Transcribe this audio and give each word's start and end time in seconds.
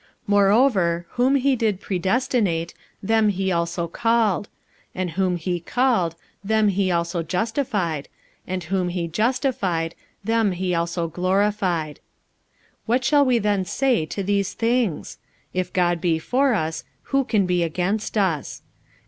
45:008:030 0.27 0.29
Moreover 0.29 1.05
whom 1.11 1.35
he 1.35 1.55
did 1.55 1.79
predestinate, 1.79 2.73
them 3.03 3.29
he 3.29 3.51
also 3.51 3.87
called: 3.87 4.49
and 4.95 5.11
whom 5.11 5.35
he 5.35 5.59
called, 5.59 6.15
them 6.43 6.69
he 6.69 6.89
also 6.89 7.21
justified: 7.21 8.09
and 8.47 8.63
whom 8.63 8.89
he 8.89 9.07
justified, 9.07 9.93
them 10.23 10.53
he 10.53 10.73
also 10.73 11.07
glorified. 11.07 11.99
45:008:031 12.87 12.87
What 12.87 13.03
shall 13.05 13.25
we 13.25 13.37
then 13.37 13.63
say 13.63 14.07
to 14.07 14.23
these 14.23 14.55
things? 14.55 15.19
If 15.53 15.71
God 15.71 16.01
be 16.01 16.17
for 16.17 16.55
us, 16.55 16.83
who 17.13 17.23
can 17.23 17.45
be 17.45 17.61
against 17.61 18.17
us? 18.17 18.63